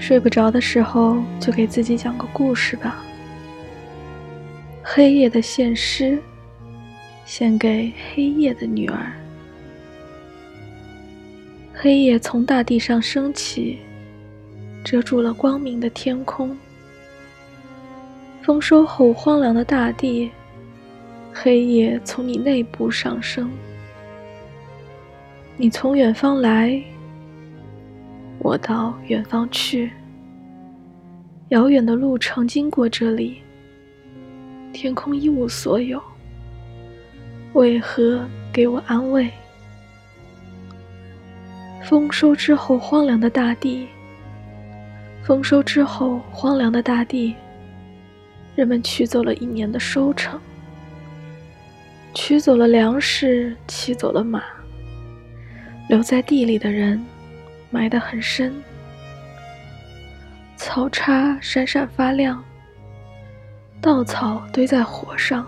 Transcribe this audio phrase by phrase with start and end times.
[0.00, 3.04] 睡不着的时候，就给自己讲个故事吧。
[4.82, 6.18] 黑夜的献诗，
[7.26, 9.12] 献给黑夜的女儿。
[11.74, 13.78] 黑夜从大地上升起，
[14.90, 16.56] 遮住了光明的天空。
[18.40, 20.30] 丰收后荒凉的大地，
[21.30, 23.50] 黑夜从你内部上升。
[25.58, 26.82] 你从远方来。
[28.38, 29.92] 我到远方去，
[31.48, 33.42] 遥远的路程经过这里，
[34.72, 36.02] 天空一无所有，
[37.52, 39.30] 为何给我安慰？
[41.84, 43.86] 丰收之后荒凉的大地，
[45.28, 47.34] 丰收之后荒凉的大地，
[48.56, 50.40] 人们取走了一年的收成，
[52.14, 54.42] 取走了粮食，骑走了马，
[55.86, 57.04] 留在地里的人。
[57.70, 58.54] 埋得很深，
[60.56, 62.42] 草叉闪闪发亮，
[63.82, 65.46] 稻草堆在火上，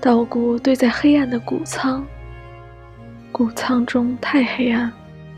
[0.00, 2.04] 稻谷堆在黑暗的谷仓，
[3.30, 4.92] 谷仓中太黑暗，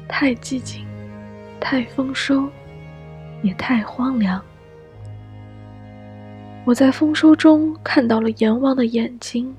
[0.08, 0.86] 太寂静，
[1.60, 2.48] 太丰收，
[3.42, 4.42] 也太荒凉。
[6.64, 9.54] 我在丰收中看到了阎王的眼睛，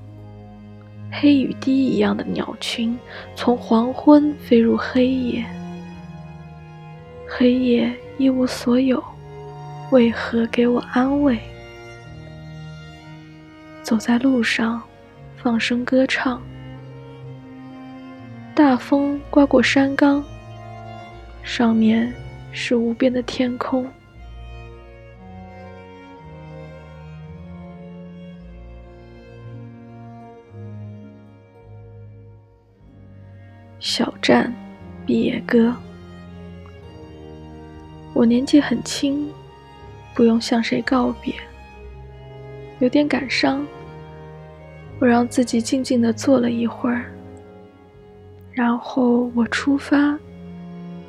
[1.10, 2.98] 黑雨滴一样的鸟群
[3.34, 5.44] 从黄昏飞入黑夜。
[7.26, 9.02] 黑夜一无所有，
[9.90, 11.38] 为何给我安慰？
[13.82, 14.82] 走在路上，
[15.36, 16.42] 放声歌唱。
[18.54, 20.22] 大风刮过山岗，
[21.42, 22.12] 上面
[22.52, 23.86] 是无边的天空。
[33.80, 34.52] 小站
[35.06, 35.74] 毕业歌。
[38.12, 39.30] 我年纪很轻，
[40.14, 41.32] 不用向谁告别，
[42.80, 43.64] 有点感伤。
[44.98, 47.04] 我让自己静静地坐了一会儿，
[48.50, 50.18] 然后我出发，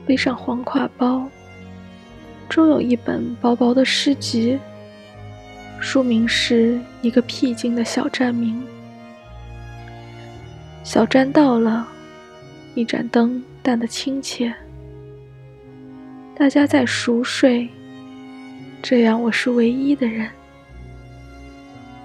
[0.09, 1.29] 背上黄挎包，
[2.49, 4.57] 中有一本薄薄的诗集，
[5.79, 8.59] 书名是一个僻静的小站名。
[10.83, 11.87] 小站到了，
[12.73, 14.51] 一盏灯淡得亲切。
[16.35, 17.69] 大家在熟睡，
[18.81, 20.27] 这样我是唯一的人，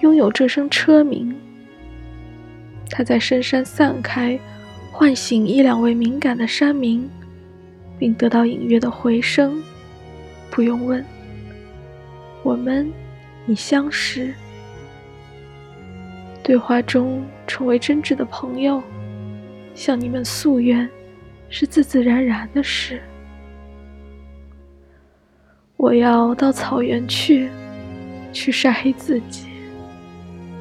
[0.00, 1.34] 拥有这声车鸣。
[2.90, 4.38] 它在深山散开，
[4.92, 7.08] 唤醒一两位敏感的山民，
[8.04, 9.62] 并得到隐约的回声。
[10.50, 11.02] 不用问，
[12.42, 12.92] 我们
[13.46, 14.34] 已相识。
[16.42, 18.82] 对话中成为真挚的朋友，
[19.74, 20.86] 向你们诉愿，
[21.48, 23.00] 是自自然然的事。
[25.78, 27.48] 我要到草原去，
[28.34, 29.46] 去晒黑自己，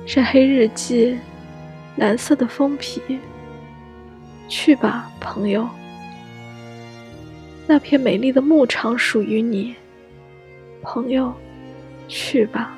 [0.05, 1.17] 晒黑日记，
[1.97, 3.01] 蓝色的封皮。
[4.47, 5.67] 去吧，朋友，
[7.65, 9.73] 那片美丽的牧场属于你，
[10.81, 11.33] 朋友，
[12.07, 12.77] 去吧。